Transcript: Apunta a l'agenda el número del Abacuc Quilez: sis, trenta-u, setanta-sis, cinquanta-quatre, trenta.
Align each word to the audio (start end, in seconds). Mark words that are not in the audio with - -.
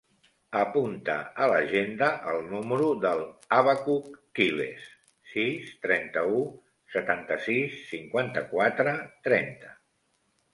Apunta 0.59 1.15
a 1.43 1.49
l'agenda 1.49 2.07
el 2.31 2.39
número 2.53 2.87
del 3.03 3.21
Abacuc 3.57 4.07
Quilez: 4.39 4.87
sis, 5.35 5.69
trenta-u, 5.85 6.41
setanta-sis, 6.95 7.77
cinquanta-quatre, 7.93 8.97
trenta. 9.31 9.71